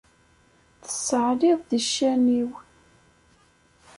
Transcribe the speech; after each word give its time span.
Tessaɛliḍ 0.83 1.59
di 1.69 1.79
ccan-iw. 1.87 2.51